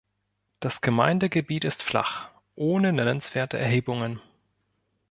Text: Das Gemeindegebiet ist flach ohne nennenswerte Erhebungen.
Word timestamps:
Das 0.61 0.81
Gemeindegebiet 0.81 1.63
ist 1.63 1.83
flach 1.83 2.31
ohne 2.55 2.91
nennenswerte 2.91 3.59
Erhebungen. 3.59 4.19